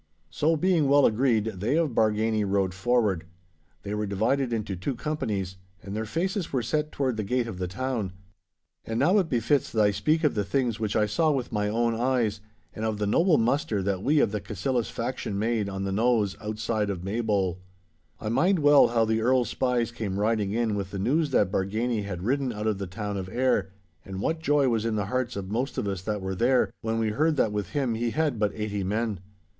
[0.31, 3.23] So being well agreed, they of Bargany rode forward.
[3.83, 7.59] They were divided into two companies, and their faces were set toward the gate of
[7.59, 8.11] the town.
[8.83, 11.67] And now it befits that I speak of the things which I saw with my
[11.69, 12.41] own eyes,
[12.73, 16.35] and of the noble muster that we of the Cassillis faction made on the knowes
[16.41, 17.61] outside of Maybole.
[18.19, 22.05] I mind well how the Earl's spies came riding in with the news that Bargany
[22.05, 23.69] had ridden out of the town of Ayr,
[24.03, 26.97] and what joy was in the hearts of most of us that were there, when
[26.97, 29.19] we heard that with him he had but eighty men.